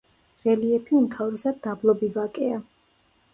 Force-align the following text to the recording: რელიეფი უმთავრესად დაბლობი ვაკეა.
რელიეფი 0.45 0.95
უმთავრესად 0.99 1.59
დაბლობი 1.67 2.11
ვაკეა. 2.17 2.59